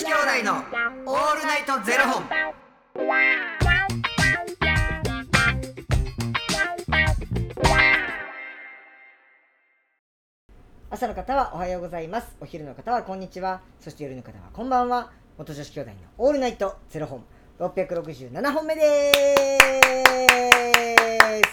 [0.00, 2.24] 子兄弟のオールナイトゼロ本。
[10.88, 12.34] 朝の方はおはようございます。
[12.40, 13.60] お昼の方はこんにちは。
[13.78, 15.12] そして夜の方はこんばんは。
[15.36, 17.22] 元女子兄弟のオールナイトゼロ本。
[17.58, 19.12] 667本目で
[21.44, 21.49] す。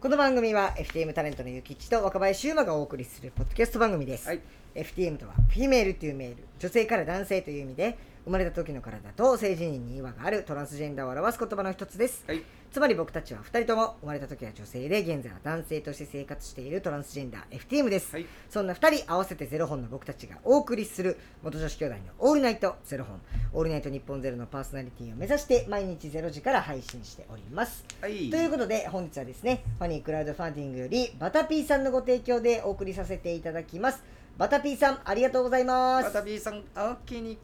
[0.00, 4.40] この番組は FTM タレントのゆきちと若林優馬がお送りするポッドキャスト番組です、はい
[4.74, 12.42] FTM とはフィメールというメール女性から男性という意味で生まれた時の体と性自認に違和があるトランスジェンダーを表す言葉の一つですはい。
[12.70, 23.20] つまり僕たちは2人とも生まれた時は女性で現在は男性として生活しているトランスジェンダー FTM です、はいそんな2人合わせてゼロ本の僕たちがお送りする元女子兄弟のオールナイトゼロ本
[23.52, 28.30] オールナイト日本ゼロのパーソナリティを目指して毎日ゼロ時から配信しておりますはい。
[28.30, 34.02] ということで本日はですねファニークラウドファンディングよりバタピーさんのご提供でお送りさせていただきます
[34.36, 37.38] バタピーさんありがとうございますまた B さん、あけに。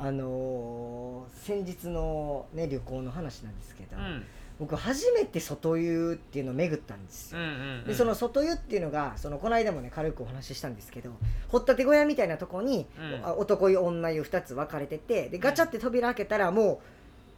[0.00, 4.24] あのー先日のね旅行の話なんですけど、うん。
[4.58, 7.48] 僕初めて外湯っていうのを巡ったんですよ、うんう
[7.82, 7.84] ん。
[7.86, 11.12] でその外湯っていうのがそのこの間もね軽くお話ししたんですけど
[11.48, 13.26] 掘ったて小屋みたいなとこに、うん。
[13.26, 16.80] あ男湯女湯2つ分かれててでガチャって扉開けたらも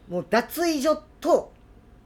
[0.09, 1.53] うもう脱衣所と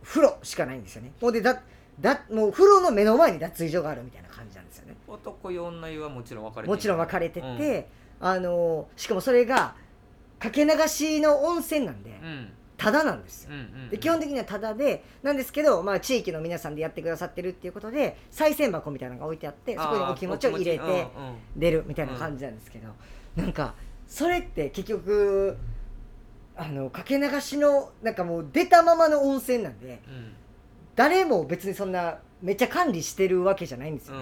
[0.03, 1.13] 風呂しかないんですよね。
[1.21, 1.63] もうでだ
[2.01, 4.97] だもう風呂の目の前に脱衣所があるみたいな感じなんですよね。
[5.09, 7.57] 男湯女湯はもちろん分かれてもちろん分かれてうん。
[7.57, 7.89] て、
[8.21, 9.75] あのしかもそれが
[10.39, 12.49] かけ流しの温泉なんでうん。
[12.77, 13.53] タダなんですよ。
[13.91, 21.07] で基本的にはタダでなんですけど、まあ、地域の皆さんでやってくださってるっていうことで賽銭箱みたいなのが置いてあってそこにお気持ちを入れて
[21.57, 22.89] 出るみたいな感じなんですけど、
[23.35, 23.75] なんか
[24.07, 25.57] それって結局
[26.55, 30.33] あのかけ流しのなんかもう出たままの温泉なんでうんうん
[30.97, 34.17] 誰も別にそんなめっちゃ管理してるわけじゃないんですよ。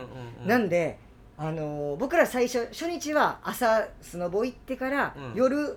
[0.44, 0.98] なんで
[1.36, 5.76] あの僕ら最初初日は朝スノボ行ってから、うん夜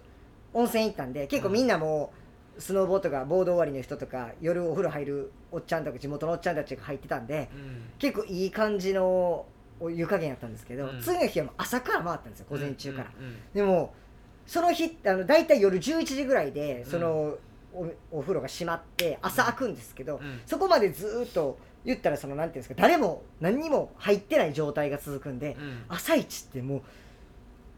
[0.53, 2.11] 温泉行ったんで結構みんなも
[2.57, 7.83] うスノボとかボード終わりの人とか夜お風呂入るおっちゃんとか地元のおっちゃんたちが入ってたんでうん。
[7.99, 9.45] 結構いい感じの
[9.79, 11.01] お湯加減やったんですけど、うん。
[11.01, 13.11] 次の日は朝から回ったんですよ午前中から、
[13.53, 13.93] でも
[14.47, 17.37] その日あの大体夜11時ぐらいでその、
[17.73, 20.41] おお風呂が閉まって朝開くんですけど、うん。
[20.45, 25.83] そこまでずーっと言ったらそのなんていうんですか誰も何にも入ってない状態が続くんで、うん。
[25.89, 26.81] 朝一ってもう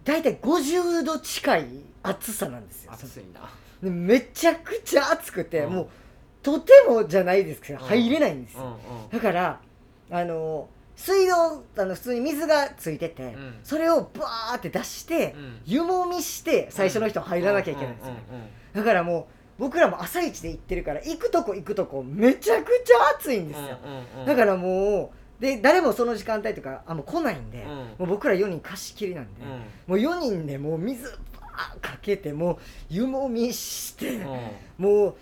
[0.03, 1.65] 大体50度近い
[2.03, 2.91] 暑さなんですよ。
[2.93, 3.49] 暑いな。
[3.81, 5.73] でめちゃくちゃ暑くて、うん。
[5.73, 5.87] もう
[6.41, 7.87] とてもじゃないですけどうん。
[7.87, 8.75] 入れないんですよ、うんう
[9.07, 9.09] ん。
[9.11, 9.59] だから
[10.11, 13.59] あの水道あの普通に水がついてて、ん。
[13.63, 15.61] それをバーって出して、うん。
[15.65, 18.13] 湯もみして最初の人入らなきゃいけないんですよ。
[18.13, 18.19] ね、
[18.73, 19.27] だからも
[19.57, 23.77] う僕らも朝一で行ってるから行くとこ行くとこめちゃくちゃ暑いんですよ、
[24.25, 27.67] だからもうで誰もその時間帯とかあもう来ないんで、うん。
[27.69, 29.50] もう僕ら4人貸し切りなんで、うん。
[29.50, 32.57] もう4人でもう水バーかけてもう
[32.89, 34.85] 湯もみして、うん。
[34.85, 35.16] もう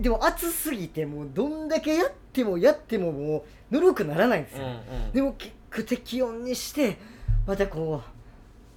[0.00, 6.98] でも暑すぎてもうどんだけやってもやってももうぬるくならないんですよ、うんでも結構適温にして
[7.46, 8.02] またこ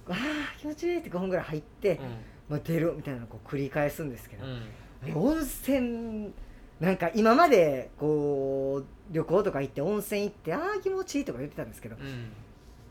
[0.08, 2.00] うあー気持ちいいって5分ぐらい入って、
[2.48, 4.46] まあ、出るみたいなのをこう繰り返すんですけど。
[4.46, 5.16] う、ん。
[5.16, 6.32] 温泉
[6.80, 12.32] なんか今までこう旅行とか行って温泉行ってああ気持ちいいとか言ってたんですけどうん。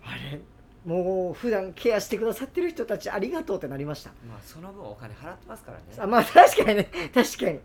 [0.04, 0.40] あれ
[0.86, 4.12] もう普段ケアしてくださってる人たちありがとうってなりました。
[4.28, 5.84] まあその分お金払ってますからね。
[5.98, 6.90] あまあ確かにね。
[7.14, 7.60] 確かに。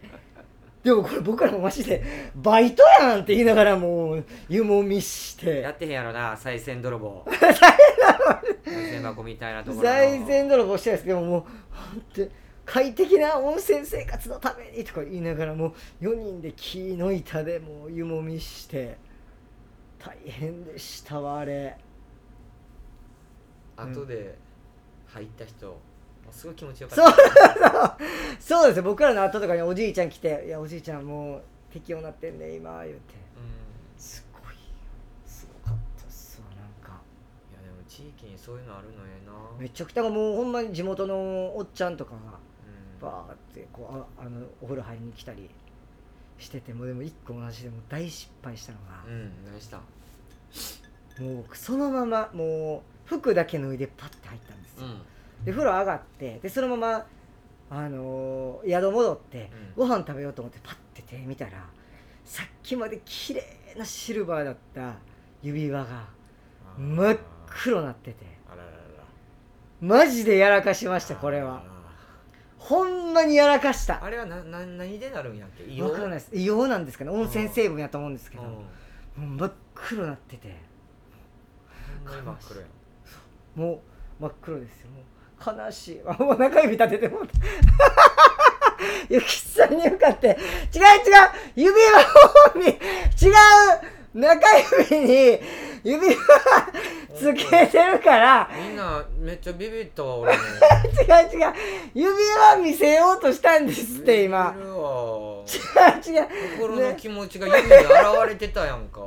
[0.83, 2.03] でもこれ僕らもマジで
[2.35, 5.61] バイトやんって言いながらもう湯もみして。
[5.61, 7.25] やってへんやろな賽銭泥棒。
[7.31, 9.83] 賽銭箱みたいなところの。
[9.89, 11.07] 財前泥棒してないです。
[11.07, 11.41] でももう
[11.71, 12.31] 本当に
[12.65, 18.97] 快適な温泉生活のためにとか言いながらもう4人で木の板でもう湯もみして
[19.99, 21.77] 大変でしたわあれ。
[23.77, 24.37] 後で
[25.07, 25.77] 入った人も
[26.31, 27.99] うすごい気持ちよかった。
[28.41, 28.83] そう そうですよ。
[28.85, 33.15] 僕らの後とかにおじいちゃん来て「いやおじいちゃんもう適温なってんね今」言うて。
[33.37, 33.99] うん。
[33.99, 34.55] すごい
[35.27, 37.01] すごかったっすわなんか。
[37.51, 39.33] いやでも地域にそういうのあるのええな。
[39.59, 42.23] めちゃくちゃもうほんまに地元のおっちゃんとかがうん
[43.03, 45.51] バーってこうああのお風呂入りに来たり
[46.39, 49.79] しててもうでも一個同じでもう大失敗したのがう、ん何した。
[51.23, 55.45] もう僕そのままもう服だけ脱いでパッて入ったんですよ、うん。
[55.45, 57.07] で風呂上がってでそのまま
[57.71, 61.53] あのー宿戻って、ご飯食べようと思ってパッて手見たら
[62.25, 63.43] さっきまで綺麗
[63.79, 64.95] なシルバーだった
[65.43, 66.07] 指輪が
[66.79, 68.27] 真っ黒なってて。
[68.47, 68.83] あらららら。
[69.81, 71.65] マジでやらかしましたこれは
[72.65, 74.05] ほんまにやらかした。
[74.05, 75.83] あれはなな何でなるんやっけ？
[75.83, 76.31] わかんないです。
[76.33, 79.37] 硫黄なんですかね温泉成分やと思うんですけどうん。
[79.37, 80.57] もう真っ黒なってて。
[82.07, 83.61] ほんまに真っ黒やん。
[83.61, 83.83] も
[84.21, 84.89] う真っ黒ですよ。
[84.91, 86.01] もう悲しい。
[86.03, 87.35] わ もう中指立ててもうた
[89.09, 90.39] ゆきさんに向かって違う違う
[91.57, 94.41] 指輪を見違う中
[94.91, 95.41] 指に
[95.85, 96.15] 指輪
[97.15, 98.51] つけてるから。
[98.57, 100.43] みんなめっちゃビビったわ俺も。
[100.43, 100.47] 違
[101.37, 101.53] う違う。
[101.95, 104.55] 指輪見せようとしたんですって今。
[104.57, 106.29] 違う違う。
[106.59, 107.89] 心の気持ちが指に現
[108.29, 109.01] れてたやんか。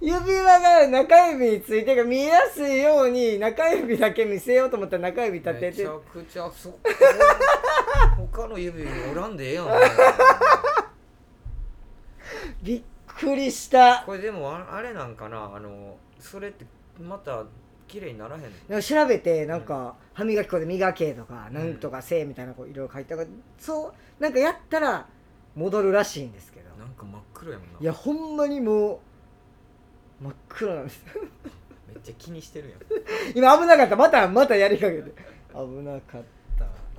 [0.00, 5.66] 指輪が中指についてが見えやすいように中指だけ見せようと思ったら中指立てて。
[5.66, 6.78] めちゃくちゃそこ
[8.32, 9.66] 他の指おらんでええやん。
[12.62, 12.82] びっ
[13.26, 14.02] くりした。
[14.04, 15.52] これでもああれなんかな？
[15.54, 16.64] あのそれって
[17.00, 17.44] また
[17.88, 18.48] 綺麗にならへんの？
[18.68, 23.28] なんか調べてなんか歯磨き粉で磨けとかなんとかせえみたいなこういろいろ書いてある
[23.58, 25.06] そうなんかやったら
[25.54, 26.70] 戻るらしいんですけど。
[26.78, 27.78] なんか真っ黒やもんな。
[27.80, 28.98] いやほんまにもう
[30.24, 31.04] 真っ黒なんです。
[31.88, 32.80] めっちゃ気にしてるやん。
[33.38, 33.96] 今危なかった。
[33.96, 35.12] またまたやりかけて。
[35.54, 36.26] 危なかった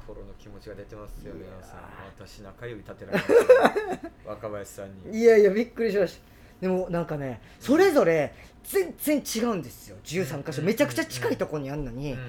[0.05, 1.79] 心の気持ちが出てますよ皆さん。
[2.17, 3.27] 私中指立てられまし
[4.01, 5.17] た 若林さんに。
[5.19, 6.21] いやいやびっくりしました。
[6.61, 8.33] でもなんかねそれぞれ
[8.63, 9.97] 全然違うんですよ。
[10.03, 10.61] 13箇所。
[10.61, 10.67] うん。
[10.67, 12.13] めちゃくちゃ近いとこにあんのに。
[12.13, 12.19] うん。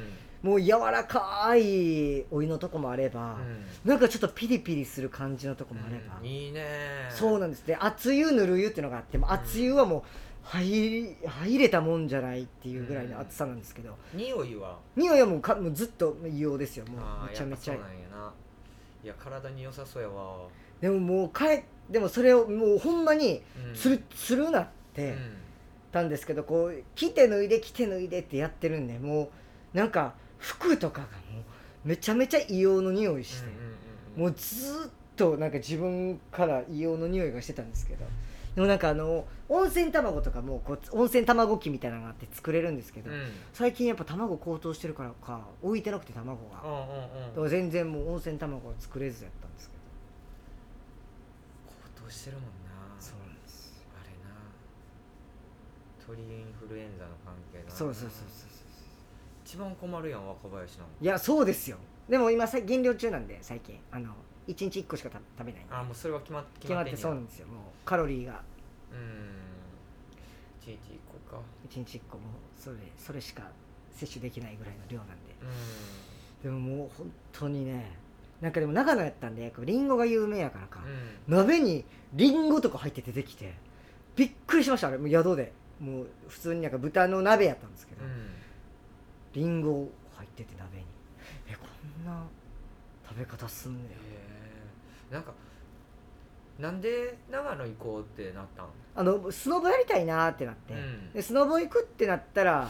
[0.42, 3.38] もう柔らかいお湯のとこもあれば
[3.82, 6.18] なんかちょっとピリピリする感じのとこもあれば。
[6.20, 6.26] うん。
[6.26, 7.66] いいねそうなんです。
[7.66, 10.02] で熱湯ぬる湯っていうのがあっても熱湯はもう
[10.44, 13.96] 入り入れたもんじゃないっていうぐらいの熱さなんですけど。
[14.12, 14.78] 匂いは？
[14.94, 17.30] 匂いはもうかもうずっと硫黄ですよもう。
[17.30, 17.74] めちゃめちゃ。
[17.74, 17.78] い
[19.06, 20.46] や体に良さそうやわ。
[20.80, 23.74] でももうかえでもそれをもうほんまにうん。
[23.74, 25.14] つるつるなって
[25.92, 29.30] たんですけどこう着て脱いで着て脱いでってやってるんでも
[29.74, 33.48] うなんか服とかがもうめちゃめちゃ硫黄の匂いして、
[34.16, 38.04] もうずっとなんか自分から硫黄の匂いがしてたんですけど
[38.54, 43.16] でもなんかあの温泉卵とかもこう温泉卵機みたいなのがあって作れるんですけど、うん。
[43.16, 47.50] うん最近やっぱ卵高騰してるからか置いてなくて卵が、うんうんうん。
[47.50, 49.80] 全然もう温泉卵は作れずやったんですけど。
[52.02, 52.50] 高騰してるもんな。
[53.00, 53.84] そうなんです。
[54.00, 54.34] あれな。
[56.06, 58.48] 鳥インフルエンザの関係だなそうそうそうそう
[59.44, 61.76] 一番困るやん若林なんいやそうですよ。
[62.08, 63.78] でも今さ減量中なんで最近。
[63.90, 64.14] あの
[64.46, 65.66] 1日1個しかた食べない。
[65.70, 67.02] あもうそれは決ま決決まってまってんねや。
[67.02, 67.46] そうなんですよ。
[67.48, 68.42] もうカロリーが。
[68.92, 69.44] うん。
[70.60, 71.42] 一日一個か。
[71.68, 73.42] 1日1個もうそれそれしか
[73.92, 75.14] 摂取できないぐらいの量なんで。
[76.42, 77.96] うでももう本当にね
[78.40, 80.90] なんかでも長野やったんでこうリンゴが有名やからか、んうん。
[81.26, 83.54] 鍋にリンゴとか入って出てきて
[84.16, 84.98] びっくりしましたあれ。
[84.98, 85.52] もう宿で。
[85.80, 88.30] もう普通になんか豚の鍋やったんですけど、うん。
[89.32, 90.84] リンゴ入ってて鍋に。
[91.48, 91.66] えこ
[92.02, 92.22] んな
[93.08, 93.90] 食べ方すんねや。
[93.90, 93.94] へ
[94.30, 94.33] え
[95.10, 95.32] なんか
[96.58, 98.66] なんで長野行こうってなったん？
[98.96, 101.12] あのスノボやりたいなってなって、うん。
[101.12, 102.68] でスノボ行くってなったら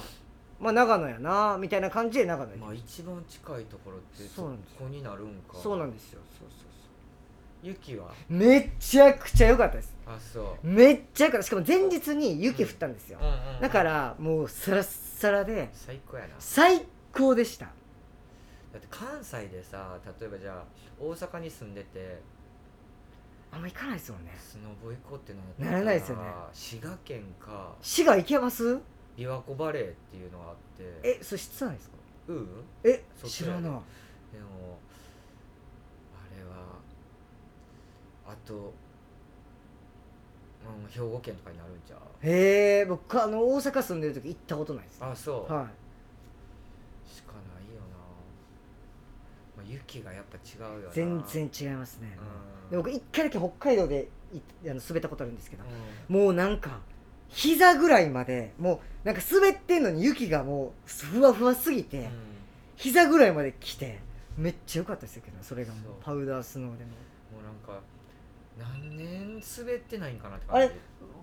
[0.59, 5.59] まあ長野やなみたいな感じで長野まあ一番近いところってそうなんですそこになるんか。
[5.63, 6.21] そうなんですよ。
[6.39, 6.69] そうそう
[7.63, 8.09] 雪は？
[8.09, 9.95] そうめちゃくちゃ良かったです。
[10.07, 10.67] あそう。
[10.67, 11.47] めっちゃ良かった。
[11.47, 13.61] しかも前日に雪降ったんですよ、うんうんうん。
[13.61, 14.83] だからもうサラッ
[15.19, 16.35] サラで最高やな。
[16.39, 16.83] 最
[17.13, 17.69] 高でした
[18.75, 20.65] だって関西でさ例えばじゃあ
[21.01, 22.21] 大阪に住んでて
[23.53, 24.33] あんま行かないですよね。
[24.37, 25.33] スノボ行こうって
[25.63, 26.25] なならないですよね。
[26.53, 28.81] 滋賀県か滋賀行けます？
[29.17, 31.95] 琵琶湖バレーっていうのがあってえそれ室内ですか？
[32.27, 32.49] うん
[32.83, 33.63] え知らない。
[33.63, 33.85] でも
[36.13, 36.81] あれは
[38.27, 38.59] あと、う
[40.89, 42.01] ん、兵庫県とかになるんちゃう？
[42.27, 44.99] へえ僕あの大阪住んでる時行ったことないです。
[45.01, 45.69] あそう、は
[47.07, 47.44] しかないよな、まあ、
[49.67, 50.91] 雪がやっぱ違うよな。
[50.91, 52.17] い全然違いますね、
[52.67, 52.71] うん。
[52.71, 55.65] で僕一回だけ北海道でいあの滑ったことあるんですけど
[56.09, 56.81] うもうなんか
[57.29, 62.11] 膝ぐらいまでもうなんか滑ってんのに雪がもうふわふわすぎて、んうん。
[62.77, 64.01] 膝ぐらいまで来て
[64.37, 65.93] めっちゃ良かったですけどそれがもう。
[66.03, 66.91] パウダースノーでも。
[66.91, 67.83] もうなんか
[68.57, 70.77] 何年滑ってないんかなってあれ感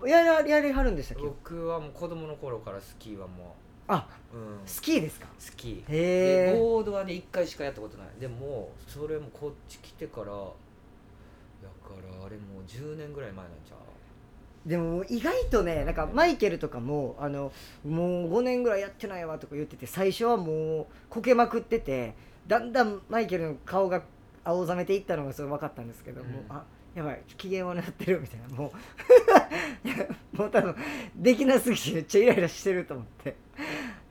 [0.04, 1.24] じやややりはるんでしたっけ？
[1.24, 3.56] 僕はもう子供の頃からスキーはも
[3.94, 5.26] あう、うん、スキーですか？
[5.38, 5.92] スキー。
[5.92, 8.08] へえでボードはね1回しかやったことない。
[8.20, 14.68] でもそれもこっち来てからやからあれもう10年ぐらい前なんちゃう？
[14.68, 17.52] でも意外とねなんかマイケルとかもあの
[17.84, 22.14] もう5年ぐらいやってないわとか言ってて最初はもうこけまくってて
[22.46, 24.02] だんだんマイケルの顔が
[24.44, 26.28] 青ざめていったのがそれ分かったんですけど、うん。
[26.28, 28.72] もうあやばい機嫌悪なってるみたいなもう。
[30.36, 30.76] もう多分
[31.16, 33.36] できなすぎてめっちゃイライラしてると思って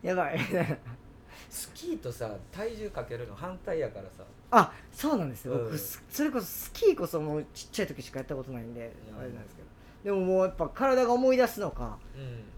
[0.02, 0.40] やばい。
[1.50, 4.24] スキーとさ体重かけるの反対やからさ。
[4.52, 5.64] あそうなんですよ、うん。
[5.66, 9.20] 僕すそれこそスキーこそもうちっちゃい時しかやったことないんで、うん。
[9.20, 9.68] あれなんですけど。
[10.04, 11.98] でももうやっぱ体が思い出すのか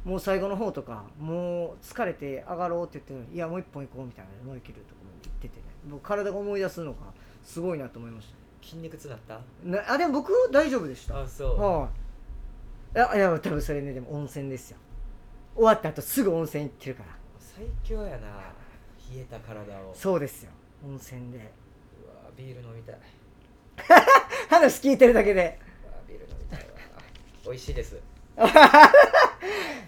[0.05, 0.11] うん。
[0.11, 5.63] もう最後の方とかもう疲れて上がろうって言っていやもう一本行こうみたいなマイケルとかも言っててね。
[5.89, 6.99] 僕体が思い出すのが
[7.43, 9.41] すごいなと思いまし筋肉痛なったた？
[9.65, 11.21] なあでも僕大丈夫でした。
[11.21, 11.59] あそう。
[11.59, 11.89] は
[12.95, 14.77] い、いやいや多分それねでも温泉ですよ。
[15.55, 17.09] 終わった後すぐ温泉行ってるから
[17.55, 18.53] 最強やな
[19.11, 19.93] 冷えた体を。
[19.93, 20.51] そうですよ。
[20.83, 21.37] 温泉で。
[21.37, 21.41] う
[22.07, 22.99] わビール飲みたい。
[24.49, 25.59] 話聞いてるだけで。
[25.83, 26.75] うわビール飲みたいわ。
[27.45, 27.99] 美味しいです。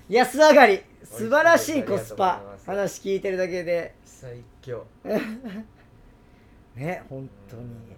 [0.10, 0.84] 安上がり。
[1.04, 2.42] 素晴らしいコスパ。
[2.68, 3.96] 話聞いてるだけで。
[4.06, 4.86] 最強。
[6.76, 7.64] ね本当に。
[7.64, 7.96] うん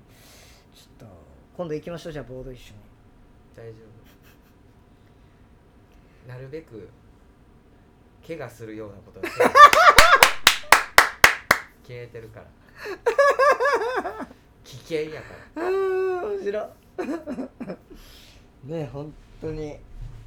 [0.74, 1.14] ちょっと
[1.58, 2.14] 今度行きましょう。
[2.14, 2.80] じゃあボード一緒に。
[3.56, 3.80] 大丈
[6.26, 6.32] 夫。
[6.32, 6.88] なるべく
[8.28, 9.48] 怪我するようなことはせえ
[11.88, 12.48] 消えてるから。
[14.66, 15.66] 危険やから。
[15.66, 16.70] あー面白
[18.66, 18.68] い。
[18.68, 19.80] ね本当に。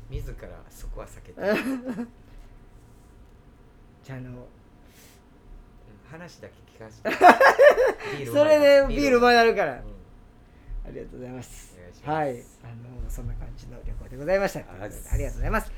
[0.09, 1.41] 自らそこは避けて、
[4.03, 4.47] じゃああのうん
[6.11, 7.11] 話だけ聞かせて。
[8.19, 9.75] ビ それでビールうまい、いなるから。
[9.75, 11.79] うんありがとうございます。
[12.03, 12.31] はい。
[12.31, 12.43] あの
[13.09, 14.61] そんな感じの旅行でございました。
[14.61, 15.71] ありがとうございます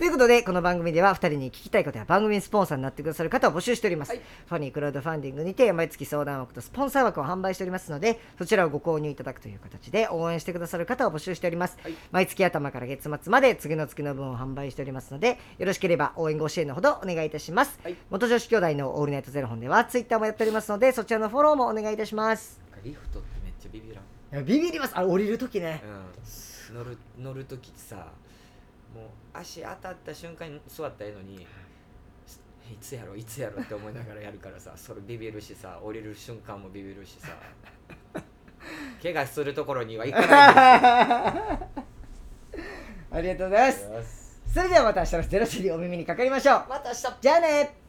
[0.00, 4.22] ということでこの番組では2人に聞きたいことや番組スポンサーになってくださる方を募集しております、はい。
[4.46, 11.94] ファニークラウドファンディングにて毎月相談枠とスポンサー枠を販売しておりますのでそちらをご購入いただくという形で応援してくださる方を募集しております、はい。
[12.12, 17.96] 毎月頭から月末まで次の月の分を販売しておりますのでよろしければ応援ご支援のほどお願いいたします、はい。
[18.08, 22.58] 元女子兄弟のオールナイトゼロ本ではツイッターもやっておりますのでそちらのフォローもお願いいたします。
[22.82, 24.96] リフトってめっちゃビビらん、いやビビります。
[24.96, 25.82] あ降りるときね。
[26.70, 28.06] うん、乗る乗る時ってさ
[28.94, 29.04] もう。
[29.32, 31.46] 足当たった瞬間に座ったらええのにい。
[32.80, 37.30] つやろいつやろって思いながらやるからさそれビビるしさ降りる瞬間もビビるしさ
[39.02, 40.30] 怪我するところには行かない
[43.12, 44.40] ありがとうございます。
[44.54, 46.64] それではまた明日の0時にお耳にかかりましょう。
[46.68, 47.16] また明日。
[47.20, 47.79] じゃあね